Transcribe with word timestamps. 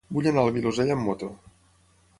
Vull 0.17 0.29
anar 0.29 0.45
al 0.45 0.49
Vilosell 0.55 0.91
amb 0.95 1.07
moto. 1.11 1.31